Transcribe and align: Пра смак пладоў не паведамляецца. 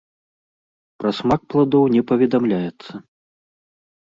Пра 1.03 1.11
смак 1.17 1.41
пладоў 1.55 1.85
не 1.97 2.01
паведамляецца. 2.13 2.91